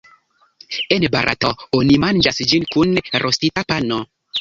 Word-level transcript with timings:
En 0.95 1.05
Barato, 1.17 1.53
oni 1.81 1.99
manĝas 2.07 2.43
ĝin 2.53 2.69
kun 2.75 3.01
rostita 3.27 3.71
pano. 3.75 4.05